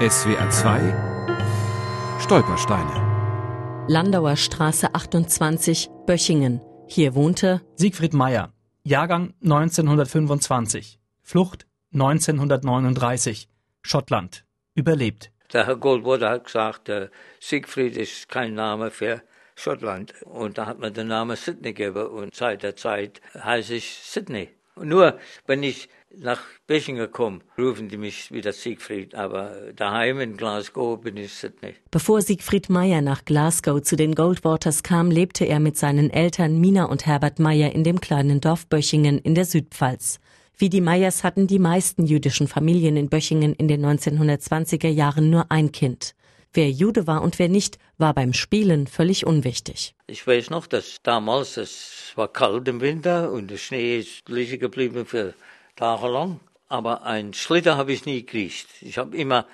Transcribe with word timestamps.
SWR 0.00 0.48
2 0.48 2.20
Stolpersteine. 2.20 3.86
Landauer 3.88 4.36
Straße 4.36 4.94
28, 4.94 5.90
Böchingen. 6.06 6.60
Hier 6.86 7.16
wohnte 7.16 7.62
Siegfried 7.74 8.14
Meyer, 8.14 8.52
Jahrgang 8.84 9.34
1925, 9.42 11.00
Flucht 11.24 11.66
1939, 11.94 13.48
Schottland, 13.82 14.44
überlebt. 14.76 15.32
Der 15.52 15.66
Herr 15.66 15.74
Goldwater 15.74 16.30
hat 16.30 16.44
gesagt, 16.44 16.88
äh, 16.88 17.08
Siegfried 17.40 17.96
ist 17.96 18.28
kein 18.28 18.54
Name 18.54 18.92
für 18.92 19.22
Schottland. 19.56 20.14
Und 20.22 20.58
da 20.58 20.66
hat 20.66 20.78
man 20.78 20.94
den 20.94 21.08
Namen 21.08 21.36
Sydney 21.36 21.72
gegeben 21.72 22.06
und 22.06 22.36
seit 22.36 22.62
der 22.62 22.76
Zeit 22.76 23.20
heiße 23.34 23.74
ich 23.74 23.98
Sydney. 24.04 24.50
Nur 24.82 25.18
wenn 25.46 25.62
ich 25.62 25.88
nach 26.16 26.40
Bechingen 26.66 27.10
komme, 27.10 27.40
rufen 27.58 27.88
die 27.88 27.96
mich 27.96 28.32
wieder 28.32 28.52
Siegfried, 28.52 29.14
aber 29.14 29.72
daheim 29.76 30.20
in 30.20 30.36
Glasgow 30.36 31.00
bin 31.00 31.16
ich 31.16 31.32
Sydney. 31.32 31.74
Bevor 31.90 32.22
Siegfried 32.22 32.70
Meyer 32.70 33.02
nach 33.02 33.24
Glasgow 33.24 33.82
zu 33.82 33.96
den 33.96 34.14
Goldwaters 34.14 34.82
kam, 34.82 35.10
lebte 35.10 35.44
er 35.44 35.60
mit 35.60 35.76
seinen 35.76 36.10
Eltern 36.10 36.60
Mina 36.60 36.84
und 36.84 37.06
Herbert 37.06 37.38
Meyer 37.38 37.72
in 37.72 37.84
dem 37.84 38.00
kleinen 38.00 38.40
Dorf 38.40 38.66
Böchingen 38.66 39.18
in 39.18 39.34
der 39.34 39.44
Südpfalz. 39.44 40.18
Wie 40.56 40.68
die 40.68 40.80
Meyers 40.80 41.22
hatten 41.22 41.46
die 41.46 41.60
meisten 41.60 42.04
jüdischen 42.04 42.48
Familien 42.48 42.96
in 42.96 43.08
Böchingen 43.08 43.54
in 43.54 43.68
den 43.68 43.84
1920er 43.84 44.88
Jahren 44.88 45.30
nur 45.30 45.52
ein 45.52 45.70
Kind. 45.70 46.14
Wer 46.52 46.70
Jude 46.70 47.06
war 47.06 47.22
und 47.22 47.38
wer 47.38 47.48
nicht, 47.48 47.78
war 47.98 48.14
beim 48.14 48.32
Spielen 48.32 48.86
völlig 48.86 49.26
unwichtig. 49.26 49.94
Ich 50.06 50.26
weiß 50.26 50.50
noch, 50.50 50.66
dass 50.66 50.96
damals 51.02 51.56
es 51.56 52.12
war 52.16 52.28
kalt 52.28 52.66
im 52.68 52.80
Winter 52.80 53.30
und 53.32 53.50
der 53.50 53.58
Schnee 53.58 53.98
ist 53.98 54.28
liegen 54.28 54.58
geblieben 54.58 55.06
für 55.06 55.34
tagelang. 55.76 56.40
Aber 56.68 57.02
ein 57.02 57.32
Schlitter 57.34 57.76
habe 57.76 57.92
ich 57.92 58.04
nie 58.06 58.22
gekriegt. 58.24 58.66
Ich 58.80 58.98
habe 58.98 59.16
immer 59.16 59.46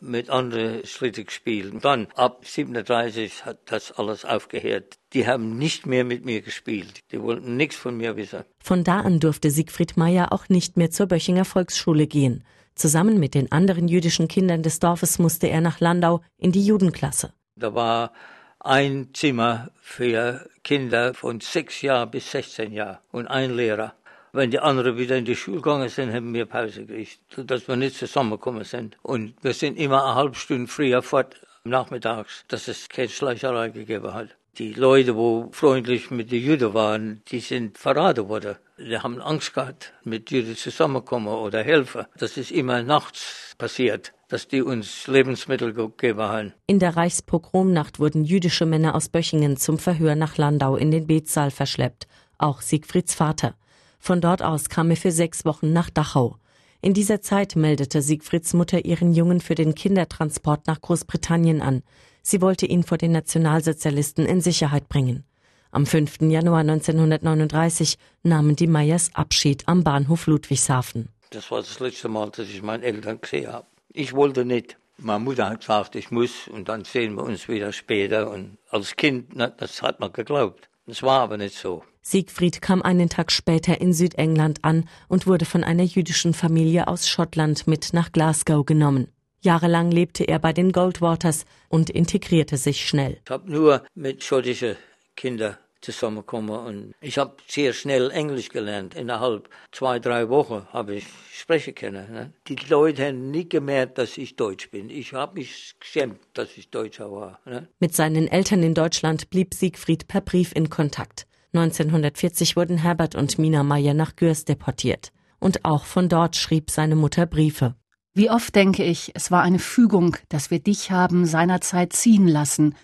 mit 0.00 0.28
anderen 0.28 0.86
Schlitter 0.86 1.24
gespielt. 1.24 1.72
Und 1.72 1.84
dann 1.84 2.08
ab 2.14 2.44
37 2.44 3.44
hat 3.44 3.58
das 3.66 3.92
alles 3.92 4.24
aufgehört. 4.24 4.98
Die 5.12 5.26
haben 5.26 5.58
nicht 5.58 5.86
mehr 5.86 6.04
mit 6.04 6.24
mir 6.24 6.42
gespielt. 6.42 7.00
Die 7.12 7.20
wollten 7.20 7.56
nichts 7.56 7.76
von 7.76 7.96
mir 7.96 8.16
wissen. 8.16 8.44
Von 8.62 8.84
da 8.84 9.00
an 9.00 9.20
durfte 9.20 9.50
Siegfried 9.50 9.96
Meyer 9.96 10.32
auch 10.32 10.48
nicht 10.48 10.76
mehr 10.76 10.90
zur 10.90 11.06
Böchinger 11.06 11.44
Volksschule 11.44 12.06
gehen. 12.06 12.44
Zusammen 12.74 13.18
mit 13.18 13.34
den 13.34 13.52
anderen 13.52 13.88
jüdischen 13.88 14.28
Kindern 14.28 14.62
des 14.62 14.80
Dorfes 14.80 15.18
musste 15.18 15.48
er 15.48 15.60
nach 15.60 15.80
Landau 15.80 16.22
in 16.38 16.52
die 16.52 16.64
Judenklasse. 16.64 17.32
Da 17.56 17.74
war 17.74 18.12
ein 18.58 19.10
Zimmer 19.12 19.70
für 19.80 20.48
Kinder 20.62 21.14
von 21.14 21.40
sechs 21.40 21.82
Jahren 21.82 22.10
bis 22.10 22.30
16 22.30 22.72
Jahren 22.72 22.98
und 23.10 23.26
ein 23.26 23.54
Lehrer. 23.54 23.94
Wenn 24.32 24.50
die 24.50 24.60
anderen 24.60 24.96
wieder 24.96 25.16
in 25.16 25.24
die 25.24 25.34
Schule 25.34 25.56
gegangen 25.56 25.88
sind, 25.88 26.12
haben 26.12 26.32
wir 26.32 26.46
Pause 26.46 26.86
gekriegt, 26.86 27.18
sodass 27.34 27.66
wir 27.66 27.76
nicht 27.76 27.96
zusammengekommen 27.96 28.64
sind. 28.64 28.96
Und 29.02 29.34
wir 29.42 29.54
sind 29.54 29.76
immer 29.76 30.04
eine 30.04 30.14
halbe 30.14 30.36
Stunde 30.36 30.68
früher 30.68 31.02
fort, 31.02 31.40
nachmittags, 31.64 32.44
dass 32.48 32.68
es 32.68 32.88
keine 32.88 33.08
Schleicherei 33.08 33.70
gegeben 33.70 34.14
hat. 34.14 34.36
Die 34.58 34.72
Leute, 34.72 35.16
wo 35.16 35.48
freundlich 35.52 36.10
mit 36.10 36.32
den 36.32 36.42
Juden 36.42 36.74
waren, 36.74 37.22
die 37.28 37.40
sind 37.40 37.78
verraten 37.78 38.28
worden. 38.28 38.56
Die 38.78 38.98
haben 38.98 39.20
Angst 39.20 39.54
gehabt, 39.54 39.92
mit 40.04 40.30
Juden 40.30 40.56
zusammenkommen 40.56 41.28
oder 41.28 41.62
helfen. 41.62 42.06
Das 42.18 42.36
ist 42.36 42.50
immer 42.50 42.82
nachts 42.82 43.54
passiert, 43.58 44.12
dass 44.28 44.48
die 44.48 44.62
uns 44.62 45.06
Lebensmittel 45.06 45.72
gegeben 45.72 46.20
haben. 46.20 46.52
In 46.66 46.78
der 46.78 46.96
Reichspogromnacht 46.96 48.00
wurden 48.00 48.24
jüdische 48.24 48.66
Männer 48.66 48.94
aus 48.94 49.08
Böchingen 49.08 49.56
zum 49.56 49.78
Verhör 49.78 50.16
nach 50.16 50.36
Landau 50.36 50.76
in 50.76 50.90
den 50.90 51.06
Betsaal 51.06 51.50
verschleppt. 51.50 52.08
Auch 52.38 52.60
Siegfrieds 52.60 53.14
Vater. 53.14 53.54
Von 53.98 54.20
dort 54.20 54.42
aus 54.42 54.68
kam 54.68 54.90
er 54.90 54.96
für 54.96 55.12
sechs 55.12 55.44
Wochen 55.44 55.72
nach 55.72 55.90
Dachau. 55.90 56.36
In 56.82 56.94
dieser 56.94 57.20
Zeit 57.20 57.56
meldete 57.56 58.00
Siegfrieds 58.00 58.54
Mutter 58.54 58.84
ihren 58.86 59.12
Jungen 59.12 59.40
für 59.40 59.54
den 59.54 59.74
Kindertransport 59.74 60.66
nach 60.66 60.80
Großbritannien 60.80 61.60
an. 61.60 61.82
Sie 62.22 62.40
wollte 62.40 62.66
ihn 62.66 62.82
vor 62.82 62.98
den 62.98 63.12
Nationalsozialisten 63.12 64.26
in 64.26 64.40
Sicherheit 64.40 64.88
bringen. 64.88 65.24
Am 65.72 65.86
5. 65.86 66.22
Januar 66.22 66.60
1939 66.60 67.96
nahmen 68.24 68.56
die 68.56 68.66
Meyers 68.66 69.10
Abschied 69.14 69.68
am 69.68 69.84
Bahnhof 69.84 70.26
Ludwigshafen. 70.26 71.08
Das 71.30 71.50
war 71.50 71.60
das 71.60 71.78
letzte 71.78 72.08
Mal, 72.08 72.30
dass 72.30 72.48
ich 72.48 72.62
meine 72.62 72.82
Eltern 72.84 73.20
gesehen 73.20 73.52
habe. 73.52 73.66
Ich 73.92 74.12
wollte 74.12 74.44
nicht. 74.44 74.76
Meine 74.98 75.24
Mutter 75.24 75.48
hat 75.48 75.60
gesagt, 75.60 75.94
ich 75.94 76.10
muss 76.10 76.48
und 76.48 76.68
dann 76.68 76.84
sehen 76.84 77.14
wir 77.14 77.22
uns 77.22 77.48
wieder 77.48 77.72
später. 77.72 78.30
Und 78.30 78.58
als 78.68 78.96
Kind, 78.96 79.28
das 79.58 79.80
hat 79.80 80.00
man 80.00 80.12
geglaubt. 80.12 80.68
Das 80.86 81.02
war 81.02 81.20
aber 81.20 81.36
nicht 81.36 81.56
so. 81.56 81.84
Siegfried 82.02 82.60
kam 82.60 82.82
einen 82.82 83.08
Tag 83.08 83.30
später 83.30 83.80
in 83.80 83.92
Südengland 83.92 84.64
an 84.64 84.88
und 85.08 85.26
wurde 85.26 85.44
von 85.44 85.62
einer 85.62 85.84
jüdischen 85.84 86.34
Familie 86.34 86.88
aus 86.88 87.08
Schottland 87.08 87.66
mit 87.66 87.92
nach 87.92 88.10
Glasgow 88.10 88.66
genommen. 88.66 89.08
Jahrelang 89.42 89.90
lebte 89.90 90.24
er 90.24 90.38
bei 90.38 90.52
den 90.52 90.72
Goldwaters 90.72 91.44
und 91.68 91.90
integrierte 91.90 92.56
sich 92.56 92.86
schnell. 92.86 93.18
Ich 93.24 93.30
habe 93.30 93.50
nur 93.50 93.84
mit 93.94 94.22
schottischen 94.22 94.76
Kindern 95.16 95.56
zusammengekommen 95.80 96.58
und 96.58 96.94
ich 97.00 97.18
habe 97.18 97.36
sehr 97.46 97.72
schnell 97.72 98.10
Englisch 98.10 98.50
gelernt. 98.50 98.94
Innerhalb 98.94 99.48
zwei, 99.72 99.98
drei 99.98 100.28
Wochen 100.28 100.66
habe 100.72 100.96
ich 100.96 101.06
sprechen 101.32 101.74
können. 101.74 102.12
Ne? 102.12 102.32
Die 102.48 102.56
Leute 102.68 103.06
haben 103.06 103.30
nie 103.30 103.48
gemerkt, 103.48 103.98
dass 103.98 104.18
ich 104.18 104.36
Deutsch 104.36 104.70
bin. 104.70 104.90
Ich 104.90 105.14
habe 105.14 105.38
mich 105.38 105.74
geschämt, 105.80 106.20
dass 106.34 106.56
ich 106.56 106.70
Deutscher 106.70 107.10
war. 107.10 107.40
Ne? 107.46 107.68
Mit 107.78 107.94
seinen 107.94 108.28
Eltern 108.28 108.62
in 108.62 108.74
Deutschland 108.74 109.30
blieb 109.30 109.54
Siegfried 109.54 110.06
per 110.06 110.20
Brief 110.20 110.52
in 110.54 110.68
Kontakt. 110.68 111.26
1940 111.52 112.56
wurden 112.56 112.78
Herbert 112.78 113.14
und 113.14 113.38
Mina 113.38 113.62
Meyer 113.62 113.94
nach 113.94 114.16
Gürs 114.16 114.44
deportiert. 114.44 115.12
Und 115.40 115.64
auch 115.64 115.84
von 115.84 116.08
dort 116.08 116.36
schrieb 116.36 116.70
seine 116.70 116.94
Mutter 116.94 117.26
Briefe. 117.26 117.74
Wie 118.20 118.28
oft 118.28 118.54
denke 118.54 118.84
ich, 118.84 119.12
es 119.14 119.30
war 119.30 119.40
eine 119.40 119.58
Fügung, 119.58 120.14
dass 120.28 120.50
wir 120.50 120.58
dich 120.58 120.90
haben 120.90 121.24
seinerzeit 121.24 121.94
ziehen 121.94 122.28
lassen. 122.28 122.76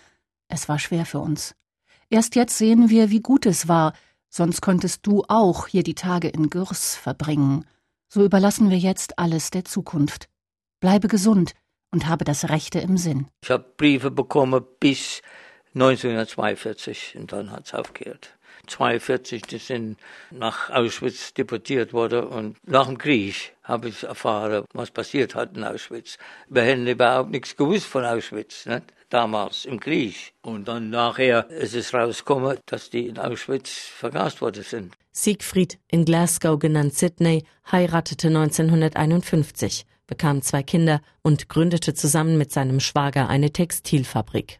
Es 0.47 0.67
war 0.67 0.79
schwer 0.79 1.05
für 1.05 1.19
uns. 1.19 1.53
Erst 2.09 2.35
jetzt 2.35 2.57
sehen 2.57 2.89
wir, 2.89 3.11
wie 3.11 3.19
gut 3.19 3.45
es 3.45 3.67
war, 3.67 3.93
sonst 4.29 4.61
könntest 4.61 5.05
du 5.05 5.23
auch 5.27 5.67
hier 5.67 5.83
die 5.83 5.93
Tage 5.93 6.27
in 6.27 6.49
Gürs 6.49 6.95
verbringen. 6.95 7.65
So 8.11 8.25
überlassen 8.25 8.71
wir 8.71 8.79
jetzt 8.79 9.19
alles 9.19 9.51
der 9.51 9.63
Zukunft. 9.63 10.27
Bleibe 10.79 11.07
gesund 11.07 11.53
und 11.91 12.07
habe 12.07 12.25
das 12.25 12.49
Rechte 12.49 12.79
im 12.79 12.97
Sinn. 12.97 13.27
Ich 13.43 13.51
habe 13.51 13.71
Briefe 13.77 14.09
bekommen 14.09 14.65
bis 14.79 15.21
1942 15.81 17.15
und 17.17 17.31
dann 17.31 17.51
hat 17.51 17.65
es 17.65 17.73
aufgehört. 17.73 18.33
1942, 18.63 19.43
die 19.43 19.57
sind 19.59 19.97
nach 20.31 20.69
Auschwitz 20.69 21.33
deportiert 21.33 21.93
worden 21.93 22.25
und 22.25 22.57
nach 22.67 22.87
dem 22.87 22.97
Krieg 22.97 23.53
habe 23.63 23.89
ich 23.89 24.03
erfahren, 24.03 24.65
was 24.73 24.91
passiert 24.91 25.35
hat 25.35 25.55
in 25.55 25.63
Auschwitz. 25.63 26.17
Wir 26.49 26.63
hätten 26.63 26.87
überhaupt 26.87 27.29
nichts 27.29 27.55
gewusst 27.55 27.85
von 27.85 28.03
Auschwitz, 28.03 28.65
nicht? 28.65 28.83
damals 29.09 29.65
im 29.65 29.79
Krieg. 29.79 30.33
Und 30.41 30.67
dann 30.67 30.89
nachher 30.89 31.49
ist 31.49 31.75
es 31.75 31.93
rausgekommen, 31.93 32.57
dass 32.65 32.89
die 32.89 33.07
in 33.07 33.17
Auschwitz 33.17 33.69
vergast 33.69 34.41
worden 34.41 34.63
sind. 34.63 34.93
Siegfried, 35.11 35.79
in 35.87 36.05
Glasgow 36.05 36.59
genannt 36.59 36.93
Sydney, 36.93 37.43
heiratete 37.71 38.27
1951, 38.27 39.85
bekam 40.05 40.41
zwei 40.41 40.61
Kinder 40.61 41.01
und 41.21 41.49
gründete 41.49 41.93
zusammen 41.93 42.37
mit 42.37 42.51
seinem 42.51 42.79
Schwager 42.79 43.27
eine 43.27 43.51
Textilfabrik. 43.51 44.59